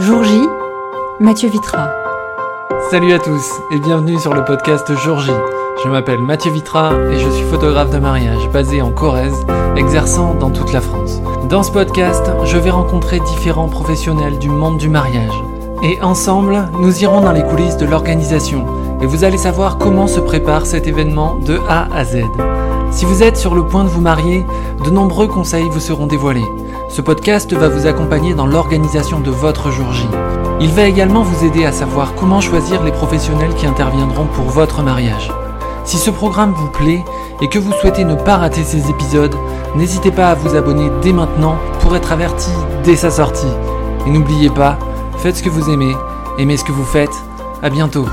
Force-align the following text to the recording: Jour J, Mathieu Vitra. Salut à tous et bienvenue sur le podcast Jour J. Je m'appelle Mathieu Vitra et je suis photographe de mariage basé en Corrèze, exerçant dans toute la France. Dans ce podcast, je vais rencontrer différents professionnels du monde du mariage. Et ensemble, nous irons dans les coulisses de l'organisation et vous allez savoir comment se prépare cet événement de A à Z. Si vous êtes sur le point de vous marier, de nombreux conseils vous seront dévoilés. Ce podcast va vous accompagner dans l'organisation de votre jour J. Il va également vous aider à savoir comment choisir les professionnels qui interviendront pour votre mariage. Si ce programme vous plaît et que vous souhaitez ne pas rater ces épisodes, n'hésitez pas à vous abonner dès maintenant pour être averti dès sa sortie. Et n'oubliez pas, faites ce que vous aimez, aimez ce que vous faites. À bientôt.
Jour 0.00 0.24
J, 0.24 0.48
Mathieu 1.20 1.48
Vitra. 1.48 1.88
Salut 2.90 3.12
à 3.12 3.20
tous 3.20 3.48
et 3.70 3.78
bienvenue 3.78 4.18
sur 4.18 4.34
le 4.34 4.44
podcast 4.44 4.92
Jour 5.04 5.20
J. 5.20 5.30
Je 5.84 5.88
m'appelle 5.88 6.20
Mathieu 6.20 6.50
Vitra 6.50 6.92
et 7.12 7.18
je 7.20 7.30
suis 7.30 7.44
photographe 7.44 7.90
de 7.90 8.00
mariage 8.00 8.48
basé 8.52 8.82
en 8.82 8.90
Corrèze, 8.90 9.46
exerçant 9.76 10.34
dans 10.34 10.50
toute 10.50 10.72
la 10.72 10.80
France. 10.80 11.20
Dans 11.48 11.62
ce 11.62 11.70
podcast, 11.70 12.28
je 12.44 12.58
vais 12.58 12.70
rencontrer 12.70 13.20
différents 13.20 13.68
professionnels 13.68 14.40
du 14.40 14.48
monde 14.48 14.78
du 14.78 14.88
mariage. 14.88 15.32
Et 15.84 16.02
ensemble, 16.02 16.68
nous 16.80 17.02
irons 17.04 17.20
dans 17.20 17.32
les 17.32 17.44
coulisses 17.44 17.76
de 17.76 17.86
l'organisation 17.86 18.66
et 19.04 19.06
vous 19.06 19.22
allez 19.22 19.36
savoir 19.36 19.76
comment 19.76 20.06
se 20.06 20.18
prépare 20.18 20.64
cet 20.64 20.86
événement 20.86 21.34
de 21.34 21.60
A 21.68 21.94
à 21.94 22.06
Z. 22.06 22.22
Si 22.90 23.04
vous 23.04 23.22
êtes 23.22 23.36
sur 23.36 23.54
le 23.54 23.66
point 23.66 23.84
de 23.84 23.90
vous 23.90 24.00
marier, 24.00 24.46
de 24.82 24.88
nombreux 24.88 25.28
conseils 25.28 25.68
vous 25.70 25.78
seront 25.78 26.06
dévoilés. 26.06 26.46
Ce 26.88 27.02
podcast 27.02 27.52
va 27.52 27.68
vous 27.68 27.86
accompagner 27.86 28.32
dans 28.32 28.46
l'organisation 28.46 29.20
de 29.20 29.30
votre 29.30 29.70
jour 29.70 29.92
J. 29.92 30.08
Il 30.58 30.70
va 30.70 30.84
également 30.84 31.20
vous 31.20 31.44
aider 31.44 31.66
à 31.66 31.72
savoir 31.72 32.14
comment 32.14 32.40
choisir 32.40 32.82
les 32.82 32.92
professionnels 32.92 33.54
qui 33.54 33.66
interviendront 33.66 34.24
pour 34.24 34.46
votre 34.46 34.82
mariage. 34.82 35.30
Si 35.84 35.98
ce 35.98 36.10
programme 36.10 36.54
vous 36.56 36.70
plaît 36.70 37.04
et 37.42 37.48
que 37.48 37.58
vous 37.58 37.72
souhaitez 37.82 38.04
ne 38.04 38.14
pas 38.14 38.38
rater 38.38 38.64
ces 38.64 38.88
épisodes, 38.88 39.36
n'hésitez 39.76 40.12
pas 40.12 40.30
à 40.30 40.34
vous 40.34 40.56
abonner 40.56 40.90
dès 41.02 41.12
maintenant 41.12 41.56
pour 41.80 41.94
être 41.94 42.10
averti 42.10 42.52
dès 42.84 42.96
sa 42.96 43.10
sortie. 43.10 43.52
Et 44.06 44.10
n'oubliez 44.10 44.48
pas, 44.48 44.78
faites 45.18 45.36
ce 45.36 45.42
que 45.42 45.50
vous 45.50 45.68
aimez, 45.68 45.94
aimez 46.38 46.56
ce 46.56 46.64
que 46.64 46.72
vous 46.72 46.86
faites. 46.86 47.22
À 47.62 47.68
bientôt. 47.68 48.06